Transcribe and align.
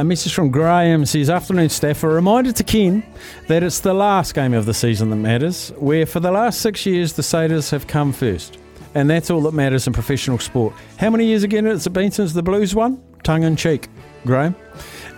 Uh, 0.00 0.04
message 0.04 0.32
from 0.32 0.48
Graham 0.48 1.04
says, 1.04 1.28
Afternoon 1.28 1.68
staff, 1.68 2.02
a 2.02 2.08
reminder 2.08 2.52
to 2.52 2.64
Ken 2.64 3.02
that 3.48 3.62
it's 3.62 3.80
the 3.80 3.92
last 3.92 4.34
game 4.34 4.54
of 4.54 4.64
the 4.64 4.72
season 4.72 5.10
that 5.10 5.16
matters, 5.16 5.74
where 5.76 6.06
for 6.06 6.20
the 6.20 6.30
last 6.30 6.62
six 6.62 6.86
years 6.86 7.12
the 7.12 7.22
Satyrs 7.22 7.68
have 7.68 7.86
come 7.86 8.10
first. 8.14 8.56
And 8.94 9.10
that's 9.10 9.28
all 9.28 9.42
that 9.42 9.52
matters 9.52 9.86
in 9.86 9.92
professional 9.92 10.38
sport. 10.38 10.72
How 10.96 11.10
many 11.10 11.26
years 11.26 11.42
again 11.42 11.66
has 11.66 11.86
it 11.86 11.90
been 11.90 12.10
since 12.10 12.32
the 12.32 12.42
Blues 12.42 12.74
won? 12.74 12.98
Tongue 13.24 13.42
in 13.42 13.56
cheek, 13.56 13.88
Graham. 14.24 14.56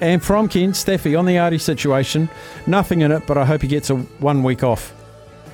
And 0.00 0.20
from 0.20 0.48
Ken, 0.48 0.74
Staffy, 0.74 1.14
on 1.14 1.26
the 1.26 1.36
Ardie 1.36 1.60
situation, 1.60 2.28
nothing 2.66 3.02
in 3.02 3.12
it, 3.12 3.24
but 3.24 3.38
I 3.38 3.44
hope 3.44 3.62
he 3.62 3.68
gets 3.68 3.88
a 3.88 3.94
one 3.94 4.42
week 4.42 4.64
off. 4.64 4.92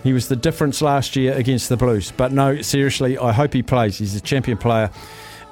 He 0.04 0.14
was 0.14 0.28
the 0.28 0.36
difference 0.36 0.80
last 0.80 1.16
year 1.16 1.34
against 1.34 1.68
the 1.68 1.76
Blues. 1.76 2.14
But 2.16 2.32
no, 2.32 2.62
seriously, 2.62 3.18
I 3.18 3.32
hope 3.32 3.52
he 3.52 3.62
plays. 3.62 3.98
He's 3.98 4.14
a 4.14 4.22
champion 4.22 4.56
player 4.56 4.90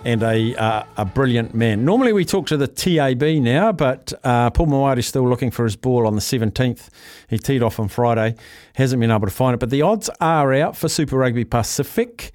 and 0.04 0.22
a 0.22 0.54
uh, 0.56 0.84
a 0.96 1.04
brilliant 1.04 1.54
man. 1.54 1.84
Normally 1.84 2.12
we 2.12 2.24
talk 2.24 2.46
to 2.48 2.56
the 2.56 2.68
TAB 2.68 3.22
now, 3.42 3.72
but 3.72 4.12
uh, 4.24 4.50
Paul 4.50 4.66
Mawari 4.66 4.98
is 4.98 5.06
still 5.06 5.28
looking 5.28 5.50
for 5.50 5.64
his 5.64 5.76
ball 5.76 6.06
on 6.06 6.14
the 6.14 6.20
17th. 6.20 6.88
He 7.28 7.38
teed 7.38 7.62
off 7.62 7.80
on 7.80 7.88
Friday, 7.88 8.36
hasn't 8.74 9.00
been 9.00 9.10
able 9.10 9.26
to 9.26 9.32
find 9.32 9.54
it. 9.54 9.58
But 9.58 9.70
the 9.70 9.82
odds 9.82 10.10
are 10.20 10.52
out 10.54 10.76
for 10.76 10.88
Super 10.88 11.16
Rugby 11.16 11.44
Pacific 11.44 12.32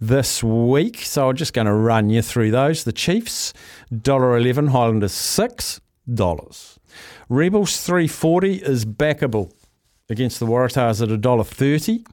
this 0.00 0.42
week, 0.42 0.98
so 0.98 1.28
I'm 1.28 1.36
just 1.36 1.52
going 1.52 1.68
to 1.68 1.72
run 1.72 2.10
you 2.10 2.22
through 2.22 2.50
those. 2.50 2.82
The 2.84 2.92
Chiefs 2.92 3.52
$1.11, 3.94 4.70
Highlanders 4.70 5.12
$6. 5.12 6.78
Rebels 7.28 7.86
340 7.86 8.54
is 8.56 8.84
backable 8.84 9.52
against 10.08 10.40
the 10.40 10.46
Waratahs 10.46 11.02
at 11.02 11.08
$1.30. 11.08 12.04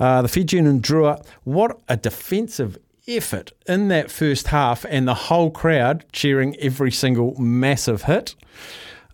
Uh, 0.00 0.22
the 0.22 0.28
Fijian 0.28 0.66
and 0.66 0.82
Drua, 0.82 1.24
what 1.44 1.78
a 1.88 1.96
defensive 1.96 2.78
effort 3.08 3.52
in 3.66 3.88
that 3.88 4.10
first 4.10 4.48
half, 4.48 4.84
and 4.88 5.06
the 5.06 5.14
whole 5.14 5.50
crowd 5.50 6.04
cheering 6.12 6.56
every 6.56 6.90
single 6.90 7.34
massive 7.40 8.02
hit. 8.02 8.34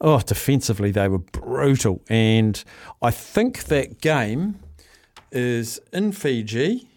Oh, 0.01 0.21
defensively, 0.21 0.91
they 0.91 1.09
were 1.09 1.19
brutal. 1.19 2.03
And 2.09 2.63
I 3.01 3.11
think 3.11 3.65
that 3.65 4.01
game 4.01 4.59
is 5.31 5.81
in 5.93 6.13
Fiji. 6.13 6.89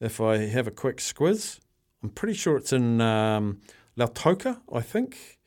If 0.00 0.20
I 0.20 0.38
have 0.38 0.66
a 0.66 0.70
quick 0.70 0.96
squiz, 0.96 1.60
I'm 2.02 2.08
pretty 2.08 2.34
sure 2.34 2.56
it's 2.56 2.72
in 2.72 3.00
um, 3.02 3.60
Lautoka, 3.98 4.60
I 4.72 4.80
think. 4.80 5.38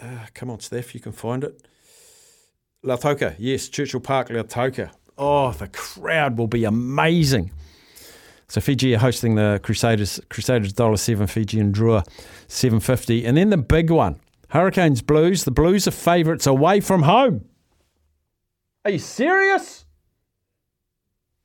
Uh, 0.00 0.26
come 0.32 0.50
on, 0.50 0.60
Steph, 0.60 0.94
you 0.94 1.00
can 1.00 1.12
find 1.12 1.44
it. 1.44 1.66
Lautoka, 2.82 3.36
yes, 3.38 3.68
Churchill 3.68 4.00
Park, 4.00 4.30
Lautoka. 4.30 4.90
Oh, 5.18 5.52
the 5.52 5.68
crowd 5.68 6.38
will 6.38 6.48
be 6.48 6.64
amazing. 6.64 7.50
So 8.48 8.60
Fiji 8.60 8.94
are 8.94 8.98
hosting 8.98 9.34
the 9.34 9.60
Crusaders. 9.62 10.20
Crusaders 10.28 10.72
dollar 10.72 10.96
seven. 10.96 11.26
Fiji 11.26 11.58
and 11.60 11.74
Drua 11.74 12.06
seven 12.46 12.80
fifty. 12.80 13.24
And 13.24 13.36
then 13.36 13.50
the 13.50 13.56
big 13.56 13.90
one, 13.90 14.20
Hurricanes 14.48 15.02
Blues. 15.02 15.44
The 15.44 15.50
Blues 15.50 15.88
are 15.88 15.92
favourites 15.92 16.46
away 16.46 16.80
from 16.80 17.02
home. 17.02 17.44
Are 18.84 18.90
you 18.90 18.98
serious? 18.98 19.86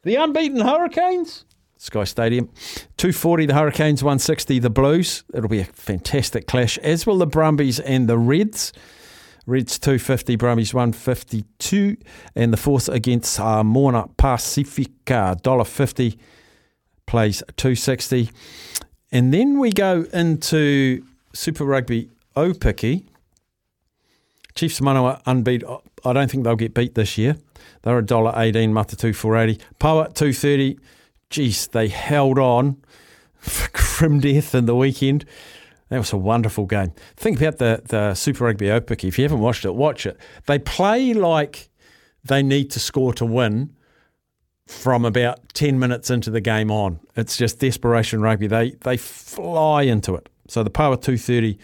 The 0.04 0.16
unbeaten 0.16 0.62
Hurricanes. 0.62 1.46
Sky 1.78 2.04
Stadium, 2.04 2.50
two 2.98 3.14
forty. 3.14 3.46
The 3.46 3.54
Hurricanes, 3.54 4.04
one 4.04 4.20
sixty. 4.20 4.60
The 4.60 4.70
Blues. 4.70 5.24
It'll 5.34 5.50
be 5.50 5.62
a 5.62 5.66
fantastic 5.66 6.48
clash. 6.48 6.78
As 6.80 7.06
will 7.06 7.18
the 7.18 7.28
Brumbies 7.28 7.80
and 7.80 8.08
the 8.10 8.18
Reds. 8.18 8.74
Reds 9.46 9.80
250, 9.80 10.36
Brumbies 10.36 10.76
152, 10.76 11.98
and 12.36 12.54
the 12.54 12.58
fourth 12.58 12.88
against 12.88 13.40
uh, 13.40 13.64
Moana 13.64 14.08
Pacifica, 14.16 15.38
$1.50 15.42 16.20
plays 17.09 17.42
260. 17.58 18.30
And 19.12 19.34
then 19.34 19.59
we 19.59 19.72
go 19.72 20.06
into 20.14 21.03
Super 21.34 21.66
Rugby 21.66 22.09
Aupiki. 22.36 23.06
Chiefs 24.53 24.80
Manawa 24.80 25.24
unbeat. 25.24 25.64
I 26.06 26.14
don't 26.14 26.30
think 26.30 26.44
they'll 26.44 26.56
get 26.56 26.75
beat 26.75 26.94
this 26.94 27.18
year. 27.18 27.36
They're 27.81 28.02
$1.18, 28.02 28.72
Mata 28.72 28.96
2 28.96 29.58
Power 29.80 30.06
230. 30.06 30.78
Geez, 31.31 31.68
they 31.68 31.88
held 31.88 32.38
on 32.38 32.78
for 33.40 33.69
grim 33.74 34.19
death 34.19 34.53
in 34.53 34.68
the 34.68 34.75
weekend. 34.75 35.25
That 35.90 35.98
was 35.98 36.14
a 36.14 36.18
wonderful 36.18 36.68
game. 36.68 36.94
Think 37.16 37.42
about 37.42 37.58
the, 37.58 37.81
the 37.86 38.14
Super 38.14 38.46
Rugby 38.46 38.68
Aupiki. 38.68 39.08
If 39.08 39.18
you 39.18 39.24
haven't 39.24 39.40
watched 39.40 39.66
it, 39.66 39.74
watch 39.74 40.06
it. 40.06 40.18
They 40.46 40.59
play 40.59 41.14
like 41.14 41.69
they 42.24 42.44
need 42.44 42.69
to 42.72 42.80
score 42.80 43.14
to 43.14 43.25
win 43.25 43.74
from 44.69 45.03
about 45.03 45.40
10 45.56 45.80
minutes 45.80 46.12
into 46.12 46.30
the 46.30 46.40
game 46.40 46.69
on. 46.69 47.00
It's 47.16 47.35
just 47.35 47.57
desperation 47.57 48.22
rugby. 48.22 48.46
They 48.46 48.72
they 48.81 48.97
fly 48.97 49.81
into 49.81 50.13
it. 50.13 50.30
So 50.47 50.62
the 50.62 50.69
power 50.69 50.96
230 50.96 51.57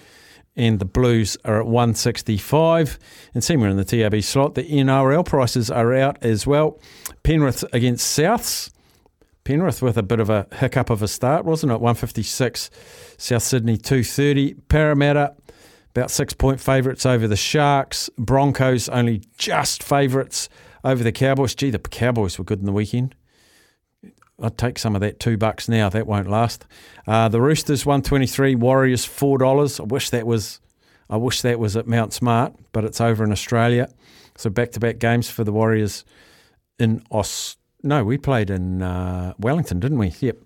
and 0.55 0.79
the 0.79 0.85
Blues 0.85 1.37
are 1.45 1.59
at 1.59 1.67
165. 1.67 2.97
And 3.35 3.43
same 3.43 3.61
we're 3.61 3.69
in 3.69 3.77
the 3.77 3.85
TAB 3.85 4.23
slot. 4.23 4.55
The 4.55 4.63
NRL 4.63 5.23
prices 5.23 5.69
are 5.69 5.93
out 5.93 6.17
as 6.23 6.47
well. 6.47 6.79
Penrith 7.21 7.63
against 7.73 8.17
Souths. 8.17 8.71
Penrith 9.43 9.83
with 9.83 9.97
a 9.97 10.03
bit 10.03 10.19
of 10.19 10.31
a 10.31 10.47
hiccup 10.53 10.89
of 10.89 11.03
a 11.03 11.07
start, 11.07 11.45
wasn't 11.45 11.71
it? 11.71 11.79
156. 11.81 12.71
South 13.17 13.43
Sydney 13.43 13.77
230. 13.77 14.55
Parramatta 14.67 15.35
about 15.91 16.09
six 16.09 16.33
point 16.33 16.59
favourites 16.59 17.05
over 17.05 17.27
the 17.27 17.37
Sharks. 17.37 18.09
Broncos 18.17 18.89
only 18.89 19.21
just 19.37 19.83
favourites 19.83 20.49
over 20.85 21.03
the 21.03 21.11
Cowboys. 21.11 21.55
Gee, 21.55 21.71
the 21.71 21.79
Cowboys 21.79 22.37
were 22.37 22.45
good 22.45 22.59
in 22.59 22.65
the 22.65 22.71
weekend. 22.71 23.15
I'd 24.41 24.57
take 24.57 24.77
some 24.79 24.95
of 24.95 25.01
that 25.01 25.19
two 25.19 25.37
bucks 25.37 25.67
now. 25.67 25.89
That 25.89 26.07
won't 26.07 26.29
last. 26.29 26.65
Uh, 27.07 27.27
the 27.27 27.41
Roosters 27.41 27.85
one 27.85 28.01
twenty 28.01 28.27
three. 28.27 28.55
Warriors 28.55 29.03
four 29.03 29.37
dollars. 29.37 29.79
I 29.79 29.83
wish 29.83 30.09
that 30.11 30.25
was. 30.27 30.61
I 31.09 31.17
wish 31.17 31.41
that 31.41 31.59
was 31.59 31.75
at 31.75 31.87
Mount 31.87 32.13
Smart, 32.13 32.53
but 32.71 32.83
it's 32.83 32.99
over 32.99 33.23
in 33.23 33.31
Australia. 33.31 33.89
So 34.37 34.49
back 34.49 34.71
to 34.71 34.79
back 34.79 34.99
games 34.99 35.29
for 35.29 35.43
the 35.43 35.51
Warriors 35.51 36.03
in 36.79 37.03
Aus. 37.11 37.57
No, 37.83 38.03
we 38.03 38.17
played 38.17 38.49
in 38.49 38.81
uh, 38.81 39.33
Wellington, 39.37 39.79
didn't 39.79 39.99
we? 39.99 40.13
Yep. 40.19 40.37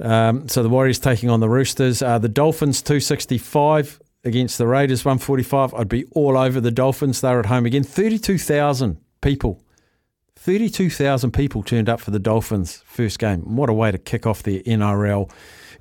Um, 0.00 0.48
so 0.48 0.62
the 0.62 0.68
Warriors 0.70 0.98
taking 0.98 1.28
on 1.28 1.40
the 1.40 1.48
Roosters. 1.48 2.00
Uh, 2.00 2.18
the 2.18 2.28
Dolphins 2.28 2.80
two 2.80 3.00
sixty 3.00 3.36
five 3.36 4.00
against 4.24 4.56
the 4.56 4.66
Raiders 4.66 5.04
one 5.04 5.18
forty 5.18 5.42
five. 5.42 5.74
I'd 5.74 5.88
be 5.88 6.06
all 6.12 6.38
over 6.38 6.60
the 6.62 6.70
Dolphins. 6.70 7.20
They're 7.20 7.40
at 7.40 7.46
home 7.46 7.66
again. 7.66 7.82
Thirty 7.82 8.18
two 8.18 8.38
thousand 8.38 9.01
people 9.22 9.62
32,000 10.42 11.30
people 11.30 11.62
turned 11.62 11.88
up 11.88 12.00
for 12.00 12.10
the 12.10 12.18
Dolphins' 12.18 12.82
first 12.84 13.20
game. 13.20 13.54
What 13.54 13.70
a 13.70 13.72
way 13.72 13.92
to 13.92 13.98
kick 13.98 14.26
off 14.26 14.42
their 14.42 14.58
NRL 14.62 15.30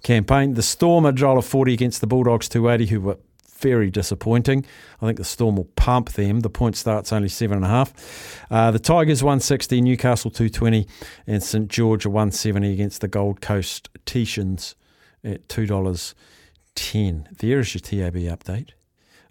campaign. 0.03 0.53
The 0.53 0.61
Storm 0.61 1.03
are 1.07 1.11
$1.40 1.11 1.73
against 1.73 1.99
the 1.99 2.05
Bulldogs 2.05 2.47
280, 2.47 2.91
who 2.91 3.01
were 3.01 3.17
very 3.57 3.89
disappointing. 3.89 4.63
I 5.01 5.07
think 5.07 5.17
the 5.17 5.23
Storm 5.23 5.55
will 5.55 5.69
pump 5.75 6.11
them. 6.11 6.41
The 6.41 6.49
point 6.51 6.75
start's 6.75 7.11
only 7.11 7.27
7.5. 7.27 8.37
Uh, 8.51 8.69
the 8.69 8.77
Tigers 8.77 9.23
160, 9.23 9.81
Newcastle 9.81 10.29
220, 10.29 10.87
and 11.25 11.41
St 11.41 11.67
George 11.67 12.05
170 12.05 12.71
against 12.71 13.01
the 13.01 13.07
Gold 13.07 13.41
Coast 13.41 13.89
Titans 14.05 14.75
at 15.23 15.47
$2.10. 15.47 17.37
There 17.37 17.59
is 17.59 17.73
your 17.73 17.81
TAB 17.81 18.15
update 18.15 18.73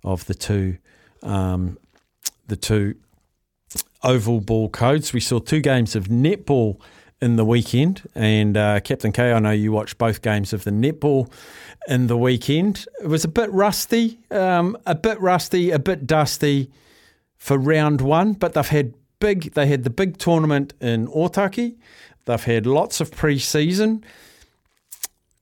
of 0.02 0.26
the 0.26 0.34
two, 0.34 0.78
um, 1.22 1.78
the 2.48 2.56
two 2.56 2.96
oval 4.02 4.40
ball 4.40 4.68
codes. 4.68 5.12
We 5.12 5.20
saw 5.20 5.38
two 5.38 5.60
games 5.60 5.94
of 5.96 6.08
netball 6.08 6.80
in 7.20 7.36
the 7.36 7.44
weekend, 7.44 8.02
and 8.14 8.56
uh, 8.56 8.80
Captain 8.80 9.12
K, 9.12 9.32
I 9.32 9.38
know 9.38 9.50
you 9.50 9.72
watched 9.72 9.98
both 9.98 10.22
games 10.22 10.52
of 10.52 10.64
the 10.64 10.70
netball 10.70 11.30
in 11.86 12.06
the 12.06 12.16
weekend. 12.16 12.86
It 13.02 13.08
was 13.08 13.24
a 13.24 13.28
bit 13.28 13.52
rusty, 13.52 14.18
um, 14.30 14.76
a 14.86 14.94
bit 14.94 15.20
rusty, 15.20 15.70
a 15.70 15.78
bit 15.78 16.06
dusty 16.06 16.70
for 17.36 17.58
round 17.58 18.00
one, 18.00 18.32
but 18.32 18.54
they've 18.54 18.66
had 18.66 18.94
big. 19.18 19.52
They 19.52 19.66
had 19.66 19.84
the 19.84 19.90
big 19.90 20.16
tournament 20.16 20.72
in 20.80 21.08
Otaki. 21.08 21.76
They've 22.24 22.42
had 22.42 22.66
lots 22.66 23.00
of 23.00 23.10
pre-season. 23.10 24.04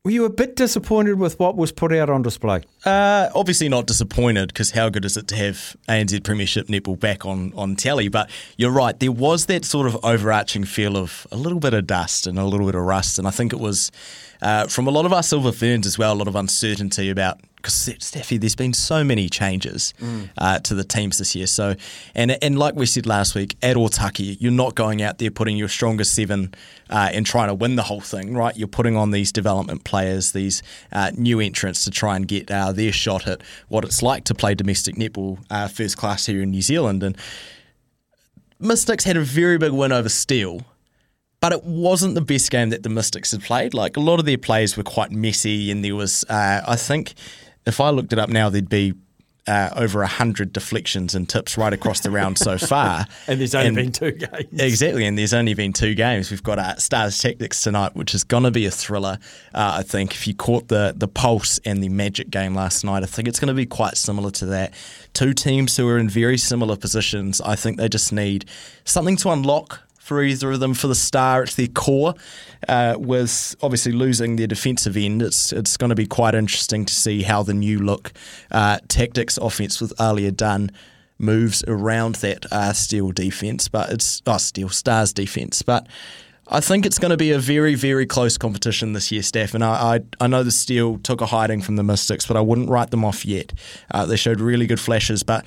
Were 0.05 0.13
you 0.13 0.25
a 0.25 0.31
bit 0.31 0.55
disappointed 0.55 1.19
with 1.19 1.41
what 1.41 1.57
was 1.57 1.73
put 1.73 1.93
out 1.93 2.09
on 2.09 2.23
display? 2.23 2.63
Uh, 2.85 3.31
obviously 3.35 3.69
not 3.69 3.89
disappointed 3.89 4.49
because 4.49 4.71
how 4.71 4.89
good 4.89 5.05
is 5.05 5.17
it 5.17 5.27
to 5.29 5.37
have 5.37 5.77
ANZ 5.89 6.23
Premiership 6.23 6.69
netball 6.69 6.99
back 6.99 7.27
on, 7.27 7.53
on 7.57 7.75
telly? 7.75 8.07
But 8.07 8.31
you're 8.57 8.71
right, 8.71 8.99
there 8.99 9.11
was 9.11 9.47
that 9.47 9.65
sort 9.65 9.89
of 9.89 9.99
overarching 10.05 10.63
feel 10.65 10.97
of 10.97 11.27
a 11.33 11.37
little 11.37 11.59
bit 11.59 11.75
of 11.75 11.89
dust 11.89 12.29
and 12.29 12.39
a 12.39 12.45
little 12.45 12.67
bit 12.67 12.77
of 12.77 12.83
rust, 12.83 13.19
and 13.19 13.27
I 13.27 13.33
think 13.33 13.53
it 13.53 13.59
was 13.59 13.91
uh, 14.41 14.69
from 14.69 14.87
a 14.87 14.91
lot 14.93 15.05
of 15.05 15.13
our 15.13 15.23
Silver 15.23 15.51
Ferns 15.51 15.85
as 15.85 15.99
well, 15.99 16.13
a 16.13 16.15
lot 16.15 16.29
of 16.29 16.37
uncertainty 16.37 17.11
about 17.11 17.41
because 17.59 17.75
Steffi, 17.75 18.41
there's 18.41 18.55
been 18.55 18.73
so 18.73 19.03
many 19.03 19.29
changes 19.29 19.93
uh, 20.39 20.61
to 20.61 20.75
the 20.75 20.85
teams 20.85 21.19
this 21.19 21.35
year. 21.35 21.47
So, 21.47 21.75
and 22.15 22.43
and 22.43 22.59
like 22.59 22.77
we 22.77 22.87
said 22.87 23.05
last 23.05 23.35
week, 23.35 23.57
at 23.63 23.77
Otaki, 23.77 24.37
you're 24.41 24.53
not 24.53 24.77
going 24.77 25.03
out 25.03 25.19
there 25.19 25.31
putting 25.31 25.57
your 25.57 25.69
strongest 25.69 26.15
seven 26.15 26.55
uh, 26.89 27.11
and 27.13 27.27
trying 27.27 27.49
to 27.49 27.55
win 27.55 27.75
the 27.75 27.83
whole 27.83 28.01
thing, 28.01 28.35
right? 28.35 28.57
You're 28.57 28.69
putting 28.69 28.97
on 28.97 29.11
these 29.11 29.33
development 29.33 29.85
players, 29.85 30.33
these 30.33 30.63
uh, 30.93 31.11
new 31.17 31.41
entrants 31.41 31.85
to 31.85 31.91
try 31.91 32.15
and 32.15 32.29
get 32.29 32.49
uh, 32.51 32.73
their 32.73 32.93
shot 32.93 33.27
at 33.27 33.43
what 33.69 33.85
it's 33.85 34.03
like 34.03 34.25
to 34.25 34.35
play 34.35 34.55
domestic 34.55 34.95
netball 34.95 35.39
uh, 35.51 35.67
first 35.67 35.97
class 35.97 36.27
here 36.27 36.41
in 36.41 36.51
New 36.51 36.63
Zealand. 36.63 37.03
And 37.03 37.17
Mystics 38.61 39.05
had 39.05 39.17
a 39.17 39.23
very 39.23 39.59
big 39.59 39.73
win 39.73 39.93
over 39.93 40.09
Steel 40.09 40.65
but 41.41 41.53
it 41.53 41.63
wasn't 41.65 42.15
the 42.15 42.21
best 42.21 42.51
game 42.51 42.71
that 42.71 42.83
the 42.83 42.89
Mystics 42.89 43.31
had 43.31 43.43
played. 43.43 43.75
Like 43.75 43.97
a 43.97 44.01
lot 44.01 44.19
of 44.19 44.27
their 44.27 44.39
plays 44.39 44.77
were 44.77 44.83
quite 44.83 45.13
messy, 45.13 45.71
and 45.71 45.85
there 45.85 45.95
was, 45.95 46.25
uh, 46.29 46.63
I 46.67 46.77
think, 46.77 47.15
if 47.69 47.81
I 47.81 47.91
looked 47.91 48.13
it 48.13 48.19
up 48.19 48.29
now, 48.31 48.49
there'd 48.51 48.69
be 48.69 48.95
uh, 49.47 49.71
over 49.77 50.05
hundred 50.05 50.53
deflections 50.53 51.15
and 51.15 51.27
tips 51.27 51.57
right 51.57 51.73
across 51.73 52.01
the 52.01 52.11
round 52.11 52.37
so 52.37 52.59
far. 52.59 53.07
And 53.29 53.41
there's 53.41 53.55
only 53.55 53.69
And- 53.69 53.77
been 53.77 53.93
two 53.93 54.13
games. 54.13 54.61
Exactly, 54.61 55.07
and 55.07 55.17
there's 55.17 55.33
only 55.33 55.55
been 55.55 55.73
two 55.73 55.95
games. 55.95 56.31
We've 56.31 56.43
got 56.43 56.59
uh, 56.59 56.77
Stars 56.77 57.19
Tactix 57.19 57.63
tonight, 57.63 57.95
which 57.97 58.15
is 58.15 58.25
going 58.25 58.43
to 58.43 58.51
be 58.51 58.67
a 58.67 58.71
thriller. 58.71 59.19
Uh, 59.55 59.77
I 59.79 59.83
think 59.85 60.13
if 60.13 60.27
you 60.27 60.35
caught 60.35 60.69
the 60.69 60.93
the 60.95 61.09
Pulse 61.09 61.61
and 61.65 61.83
the 61.83 61.89
Magic 61.89 62.29
game 62.29 62.55
last 62.55 62.85
night, 62.85 63.03
I 63.03 63.07
think 63.07 63.27
it's 63.27 63.41
going 63.41 63.49
to 63.49 63.55
be 63.55 63.65
quite 63.67 63.97
similar 63.97 64.31
to 64.33 64.47
that. 64.47 64.75
Two 65.15 65.33
teams 65.33 65.77
who 65.79 65.89
are 65.89 65.97
in 65.99 66.11
very 66.11 66.37
similar 66.37 66.77
positions. 66.77 67.41
I 67.41 67.57
think 67.57 67.79
they 67.79 67.89
just 67.89 68.13
need 68.13 68.45
something 68.85 69.17
to 69.19 69.31
unlock 69.31 69.81
for 70.09 70.23
either 70.23 70.51
of 70.51 70.61
them. 70.61 70.75
For 70.75 70.89
the 70.89 70.95
Star, 70.95 71.43
it's 71.43 71.55
their 71.55 71.69
core. 71.69 72.15
Uh, 72.67 72.97
with 72.99 73.55
obviously 73.63 73.93
losing 73.93 74.37
their 74.37 74.47
defensive 74.47 74.97
end, 74.97 75.23
it's 75.23 75.53
it's 75.53 75.77
going 75.77 75.91
to 75.91 75.95
be 75.95 76.07
quite 76.07 76.35
interesting 76.35 76.85
to 76.87 76.95
see 76.95 77.23
how 77.23 77.43
the 77.43 77.55
new 77.55 77.79
look 77.79 78.13
uh, 78.51 78.79
Tactix 78.89 79.39
offense 79.41 79.81
with 79.81 79.95
Aliyah 79.99 80.35
Dunn 80.35 80.71
moves 81.19 81.63
around 81.69 82.17
that 82.17 82.51
uh, 82.51 82.73
Steel 82.73 83.11
defense, 83.11 83.69
but 83.69 83.91
it's 83.91 84.23
oh, 84.27 84.39
Steel 84.39 84.71
Stars 84.71 85.13
defense, 85.13 85.63
but. 85.63 85.87
I 86.51 86.61
think 86.61 86.87
it's 86.87 86.99
going 86.99 87.11
to 87.11 87.19
be 87.19 87.33
a 87.33 87.39
very, 87.39 87.75
very 87.75 88.07
close 88.07 88.39
competition 88.39 88.95
this 88.95 89.13
year, 89.13 89.21
Steph. 89.21 89.53
And 89.53 89.63
I, 89.63 89.97
I, 89.97 90.01
I 90.19 90.27
know 90.29 90.43
the 90.43 90.51
Steel 90.51 90.97
took 90.97 91.21
a 91.21 91.27
hiding 91.27 91.61
from 91.61 91.77
the 91.77 91.83
Mystics, 91.83 92.27
but 92.27 92.39
I 92.39 92.41
wouldn't 92.41 92.71
write 92.71 92.91
them 92.91 93.05
off 93.05 93.27
yet. 93.27 93.53
Uh, 93.91 94.07
they 94.07 94.17
showed 94.17 94.41
really 94.41 94.67
good 94.67 94.81
flashes, 94.81 95.23
but 95.23 95.45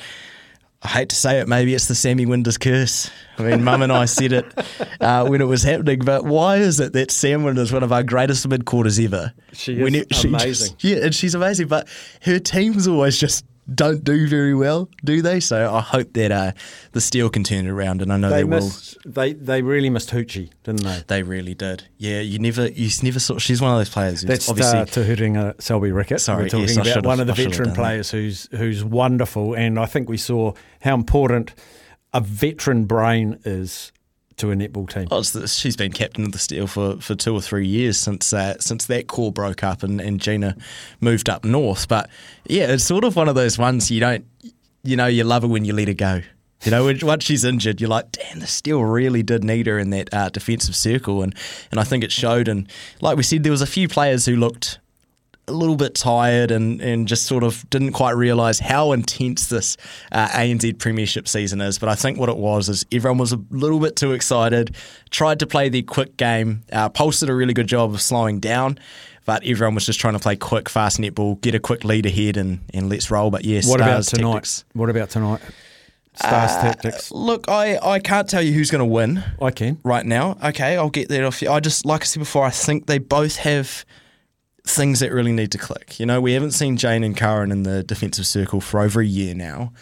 I 0.84 0.88
hate 0.88 1.10
to 1.10 1.16
say 1.16 1.40
it, 1.40 1.48
maybe 1.48 1.76
it's 1.76 1.88
the 1.88 1.94
Sammy 1.94 2.26
Winders 2.26 2.58
curse. 2.58 3.12
I 3.38 3.44
mean, 3.44 3.64
Mum 3.64 3.84
and 3.84 3.92
I 3.92 4.06
said 4.06 4.34
it 4.34 4.46
uh, 5.02 5.26
when 5.28 5.40
it 5.40 5.46
was 5.46 5.62
happening, 5.62 6.00
but 6.00 6.26
why 6.26 6.58
is 6.58 6.80
it 6.80 6.94
that 6.94 7.12
Sam 7.12 7.44
Winders, 7.44 7.72
one 7.72 7.84
of 7.84 7.92
our 7.92 8.02
greatest 8.02 8.48
mid 8.48 8.66
quarters 8.66 8.98
ever, 9.00 9.32
She 9.54 9.74
is 9.80 10.06
just- 10.08 10.26
amazing. 10.26 10.76
yeah, 10.80 10.98
and 11.04 11.14
she's 11.14 11.36
amazing, 11.36 11.68
but 11.68 11.88
her 12.24 12.40
teams 12.40 12.88
always 12.88 13.18
just 13.20 13.46
don't 13.74 14.04
do 14.04 14.28
very 14.28 14.54
well, 14.54 14.90
do 15.04 15.22
they? 15.22 15.40
So 15.40 15.74
I 15.74 15.82
hope 15.82 16.14
that 16.14 16.32
uh, 16.32 16.52
the 16.92 17.02
Steel 17.02 17.30
can 17.30 17.44
turn 17.44 17.66
it 17.66 17.70
around, 17.70 18.02
and 18.02 18.12
I 18.12 18.18
know 18.18 18.30
they, 18.30 18.38
They 18.38 18.44
will. 18.44 18.72
They 19.06 19.34
they 19.34 19.62
really 19.62 19.90
missed 19.90 20.10
Hoochie, 20.12 20.52
didn't 20.64 20.84
they? 20.84 21.04
They 21.08 21.24
really 21.24 21.54
did. 21.54 21.88
Yeah, 21.98 22.20
you 22.20 22.40
never, 22.40 22.68
you 22.68 22.90
never 23.04 23.20
saw. 23.20 23.38
She's 23.38 23.62
one 23.62 23.72
of 23.72 23.80
those 23.80 23.90
players. 23.90 24.22
Who's 24.22 24.28
That's 24.28 24.50
obviously 24.50 24.80
uh, 24.80 24.86
Te 24.86 25.02
Huinga 25.02 25.62
Selby-Rickit. 25.62 26.20
Sorry, 26.20 26.44
We're 26.44 26.50
talking 26.50 26.68
yes, 26.68 26.92
about 26.92 27.06
one 27.06 27.20
of 27.20 27.28
the 27.28 27.34
I 27.34 27.36
veteran 27.36 27.70
done 27.70 27.74
that. 27.74 27.76
players 27.76 28.12
who's 28.12 28.48
who's 28.52 28.84
wonderful, 28.84 29.54
and 29.54 29.80
I 29.80 29.86
think 29.86 30.10
we 30.10 30.18
saw 30.18 30.54
how 30.82 30.96
important 30.96 31.54
a 32.14 32.22
veteran 32.22 32.86
brain 32.86 33.40
is 33.46 33.92
to 34.42 34.52
a 34.52 34.56
netball 34.56 34.90
team. 34.90 35.08
Oh, 35.10 35.22
she's 35.22 35.76
been 35.76 35.92
captain 35.92 36.26
of 36.26 36.32
the 36.32 36.38
Steel 36.40 36.68
for, 36.68 36.98
for 36.98 37.16
two 37.16 37.34
or 37.34 37.42
three 37.42 37.68
years 37.68 37.98
since 37.98 38.34
uh, 38.34 38.60
since 38.60 38.86
that 38.88 39.08
core 39.08 39.32
broke 39.32 39.64
up 39.64 39.84
and, 39.84 40.02
and 40.02 40.20
Gina 40.20 40.58
moved 41.00 41.30
up 41.30 41.46
north. 41.46 41.88
But 41.88 42.10
yeah, 42.46 42.68
it's 42.68 42.84
sort 42.84 43.04
of 43.04 43.16
one 43.16 43.30
of 43.30 43.36
those 43.36 43.58
ones 43.58 43.90
you 43.90 44.00
don't, 44.00 44.26
you 44.84 44.98
know, 44.98 45.08
you 45.08 45.24
love 45.24 45.44
her 45.44 45.48
when 45.48 45.64
you 45.64 45.74
let 45.74 45.88
her 45.88 45.94
go. 45.94 46.22
You 46.64 46.70
know, 46.70 46.94
once 47.02 47.24
she's 47.24 47.44
injured, 47.44 47.82
you're 47.82 47.90
like, 47.90 48.12
damn, 48.12 48.40
the 48.40 48.46
Steel 48.46 48.84
really 48.84 49.24
did 49.24 49.44
need 49.44 49.66
her 49.66 49.80
in 49.80 49.90
that 49.92 50.14
uh, 50.14 50.30
defensive 50.30 50.76
circle, 50.76 51.24
and 51.24 51.34
and 51.72 51.80
I 51.80 51.84
think 51.84 52.04
it 52.04 52.12
showed. 52.12 52.48
And 52.48 52.68
like 53.00 53.18
we 53.18 53.24
said, 53.24 53.44
there 53.44 53.52
was 53.52 53.64
a 53.64 53.68
few 53.68 53.88
players 53.88 54.26
who 54.26 54.36
looked 54.36 54.80
a 55.52 55.56
little 55.56 55.76
bit 55.76 55.94
tired 55.96 56.50
and, 56.52 56.82
and 56.82 57.08
just 57.08 57.26
sort 57.26 57.44
of 57.44 57.70
didn't 57.70 57.92
quite 57.92 58.12
realise 58.12 58.60
how 58.60 58.92
intense 58.92 59.48
this 59.48 59.78
uh, 60.12 60.28
ANZ 60.30 60.80
Premiership 60.80 61.28
season 61.28 61.62
is. 61.62 61.78
But 61.78 61.90
I 61.90 61.96
think 61.96 62.18
what 62.18 62.30
it 62.30 62.38
was 62.38 62.70
is 62.70 62.86
everyone 62.92 63.18
was 63.18 63.34
a 63.34 63.40
little 63.52 63.80
bit 63.80 63.96
too 63.96 64.14
excited, 64.14 64.76
tried 65.10 65.40
to 65.40 65.48
play 65.48 65.70
their 65.70 65.84
quick 65.84 66.18
game. 66.18 66.64
Uh, 66.72 66.90
Pulse 66.90 67.20
did 67.20 67.30
a 67.30 67.36
really 67.36 67.54
good 67.54 67.68
job 67.68 67.94
of 67.94 68.02
slowing 68.02 68.40
down, 68.40 68.80
but 69.26 69.46
everyone 69.46 69.76
was 69.76 69.86
just 69.86 70.00
trying 70.00 70.14
to 70.14 70.20
play 70.20 70.36
quick, 70.36 70.70
fast 70.70 71.00
netball, 71.00 71.40
get 71.42 71.54
a 71.54 71.60
quick 71.60 71.84
lead 71.84 72.06
ahead, 72.06 72.38
and, 72.38 72.62
and 72.74 72.90
let's 72.90 73.12
roll. 73.12 73.30
But 73.30 73.46
yeah, 73.46 73.62
what 73.66 73.82
about 73.82 74.04
tonight? 74.04 74.44
Tactix. 74.44 74.64
What 74.74 74.90
about 74.90 75.10
tonight? 75.10 75.42
Stars 76.14 76.52
Uh, 76.52 76.74
Tactix. 76.74 77.12
Look, 77.14 77.48
I, 77.48 77.78
I 77.78 78.00
can't 78.00 78.28
tell 78.28 78.42
you 78.42 78.52
who's 78.52 78.70
going 78.70 78.80
to 78.80 78.86
win 78.86 79.24
I 79.42 79.52
can. 79.52 79.80
right 79.84 80.06
now. 80.06 80.38
Okay, 80.44 80.76
I'll 80.76 80.90
get 80.90 81.08
that 81.10 81.24
off 81.24 81.42
you. 81.42 81.50
I 81.50 81.60
just, 81.62 81.86
like 81.86 82.02
I 82.02 82.06
said 82.06 82.20
before, 82.20 82.44
I 82.44 82.50
think 82.50 82.88
they 82.88 82.98
both 82.98 83.38
have 83.38 83.86
things 84.64 85.00
that 85.00 85.12
really 85.12 85.32
need 85.32 85.52
to 85.52 85.58
click. 85.58 86.00
You 86.00 86.06
know, 86.06 86.22
we 86.22 86.34
haven't 86.34 86.52
seen 86.52 86.78
Jane 86.78 87.04
and 87.04 87.16
Karen 87.16 87.52
in 87.52 87.64
the 87.64 87.84
defensive 87.84 88.28
circle 88.28 88.62
for 88.62 88.80
over 88.80 89.02
a 89.02 89.06
year 89.06 89.34
now. 89.34 89.74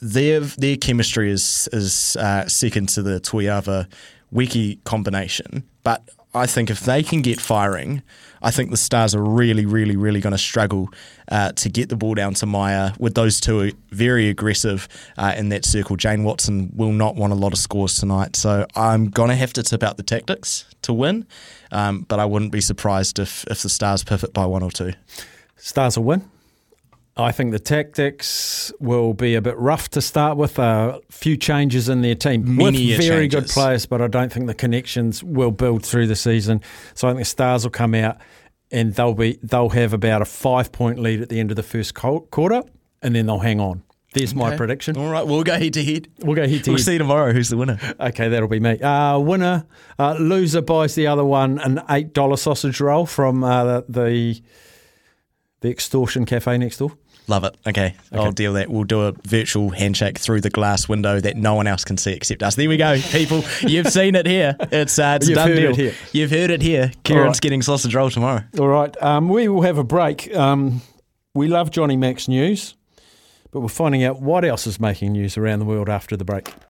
Their 0.00 0.40
their 0.40 0.76
chemistry 0.76 1.30
is 1.30 1.68
is 1.72 2.16
uh, 2.16 2.46
second 2.46 2.88
to 2.90 3.02
the 3.02 3.20
Tuyava 3.20 3.88
Wiki 4.30 4.76
combination, 4.84 5.64
but 5.82 6.08
I 6.34 6.46
think 6.46 6.70
if 6.70 6.80
they 6.80 7.02
can 7.02 7.22
get 7.22 7.40
firing, 7.40 8.02
I 8.42 8.50
think 8.50 8.70
the 8.70 8.76
Stars 8.76 9.14
are 9.14 9.22
really, 9.22 9.66
really, 9.66 9.96
really 9.96 10.20
going 10.20 10.32
to 10.32 10.38
struggle 10.38 10.90
uh, 11.30 11.52
to 11.52 11.68
get 11.68 11.88
the 11.88 11.96
ball 11.96 12.14
down 12.14 12.34
to 12.34 12.46
Maia 12.46 12.92
with 12.98 13.14
those 13.14 13.40
two 13.40 13.72
very 13.90 14.28
aggressive 14.28 14.88
uh, 15.16 15.34
in 15.36 15.48
that 15.48 15.64
circle. 15.64 15.96
Jane 15.96 16.24
Watson 16.24 16.70
will 16.74 16.92
not 16.92 17.16
want 17.16 17.32
a 17.32 17.36
lot 17.36 17.52
of 17.52 17.58
scores 17.58 17.96
tonight, 17.96 18.36
so 18.36 18.66
I'm 18.76 19.08
going 19.08 19.30
to 19.30 19.36
have 19.36 19.52
to 19.54 19.62
tip 19.62 19.82
out 19.82 19.96
the 19.96 20.02
Tactix 20.02 20.66
to 20.82 20.92
win, 20.92 21.26
um, 21.70 22.06
but 22.08 22.18
I 22.18 22.24
wouldn't 22.24 22.52
be 22.52 22.60
surprised 22.60 23.18
if, 23.18 23.44
if 23.48 23.62
the 23.62 23.68
Stars 23.68 24.04
pivot 24.04 24.32
by 24.32 24.46
one 24.46 24.62
or 24.62 24.70
two. 24.70 24.92
Stars 25.56 25.96
will 25.96 26.04
win. 26.04 26.30
I 27.16 27.32
think 27.32 27.50
the 27.50 27.58
Tactix 27.58 28.72
will 28.78 29.12
be 29.12 29.34
a 29.34 29.42
bit 29.42 29.58
rough 29.58 29.88
to 29.90 30.00
start 30.00 30.36
with. 30.38 30.56
A 30.58 31.00
few 31.10 31.36
changes 31.36 31.88
in 31.88 32.00
their 32.00 32.14
team 32.14 32.56
Many 32.56 32.90
with 32.90 33.04
very 33.04 33.26
good 33.26 33.40
changes. 33.40 33.52
players, 33.54 33.86
but 33.86 34.00
I 34.00 34.06
don't 34.06 34.32
think 34.32 34.46
the 34.46 34.54
connections 34.54 35.24
will 35.24 35.50
build 35.50 35.84
through 35.84 36.06
the 36.06 36.14
season. 36.14 36.62
So 36.94 37.08
I 37.08 37.10
think 37.10 37.20
the 37.20 37.24
Stars 37.24 37.64
will 37.64 37.72
come 37.72 37.94
out 37.94 38.18
and 38.70 38.94
they'll 38.94 39.14
be 39.14 39.38
they'll 39.42 39.70
have 39.70 39.92
about 39.92 40.22
a 40.22 40.24
five 40.24 40.70
point 40.70 40.98
lead 41.00 41.20
at 41.20 41.28
the 41.28 41.40
end 41.40 41.50
of 41.50 41.56
the 41.56 41.62
first 41.62 41.94
quarter, 41.94 42.62
and 43.02 43.16
then 43.16 43.26
they'll 43.26 43.38
hang 43.40 43.60
on. 43.60 43.82
There's 44.18 44.34
my 44.34 44.56
prediction. 44.56 44.96
All 44.96 45.08
right, 45.10 45.26
we'll 45.26 45.42
go 45.44 45.58
head 45.58 45.74
to 45.74 45.84
head. 45.84 46.08
We'll 46.20 46.36
go 46.36 46.46
head 46.48 46.64
to 46.64 46.70
We'll 46.70 46.78
head. 46.78 46.84
see 46.84 46.98
tomorrow 46.98 47.32
who's 47.32 47.48
the 47.48 47.56
winner. 47.56 47.78
Okay, 48.00 48.28
that'll 48.28 48.48
be 48.48 48.60
me. 48.60 48.78
Uh, 48.80 49.18
winner, 49.18 49.66
uh, 49.98 50.14
loser 50.14 50.60
buys 50.62 50.94
the 50.94 51.06
other 51.06 51.24
one 51.24 51.58
an 51.58 51.80
eight 51.90 52.12
dollar 52.12 52.36
sausage 52.36 52.80
roll 52.80 53.06
from 53.06 53.42
uh, 53.44 53.80
the 53.88 54.40
the 55.60 55.70
extortion 55.70 56.24
cafe 56.24 56.56
next 56.58 56.78
door. 56.78 56.92
Love 57.26 57.44
it. 57.44 57.54
Okay, 57.66 57.94
I'll 58.10 58.32
deal 58.32 58.54
that. 58.54 58.70
We'll 58.70 58.84
do 58.84 59.02
a 59.02 59.12
virtual 59.26 59.68
handshake 59.68 60.18
through 60.18 60.40
the 60.40 60.48
glass 60.48 60.88
window 60.88 61.20
that 61.20 61.36
no 61.36 61.54
one 61.54 61.66
else 61.66 61.84
can 61.84 61.98
see 61.98 62.12
except 62.12 62.42
us. 62.42 62.54
There 62.54 62.70
we 62.70 62.78
go, 62.78 62.98
people. 62.98 63.44
You've 63.68 63.88
seen 63.88 64.14
it 64.14 64.24
here. 64.24 64.56
It's, 64.58 64.98
uh, 64.98 65.18
it's 65.20 65.28
You've 65.28 65.36
done 65.36 65.48
heard 65.48 65.56
deal. 65.56 65.70
it 65.72 65.76
here. 65.76 65.94
You've 66.12 66.30
heard 66.30 66.50
it 66.50 66.62
here. 66.62 66.90
Kieran's 67.04 67.26
right. 67.36 67.40
getting 67.42 67.60
sausage 67.60 67.94
roll 67.94 68.08
tomorrow. 68.08 68.44
All 68.58 68.68
right, 68.68 68.96
um, 69.02 69.28
we 69.28 69.46
will 69.48 69.60
have 69.60 69.76
a 69.76 69.84
break. 69.84 70.34
Um, 70.34 70.80
we 71.34 71.48
love 71.48 71.70
Johnny 71.70 71.98
Mac's 71.98 72.28
news, 72.28 72.74
but 73.50 73.60
we're 73.60 73.68
finding 73.68 74.04
out 74.04 74.20
what 74.20 74.44
else 74.44 74.66
is 74.66 74.78
making 74.80 75.12
news 75.12 75.36
around 75.36 75.60
the 75.60 75.64
world 75.64 75.88
after 75.88 76.16
the 76.16 76.24
break. 76.24 76.52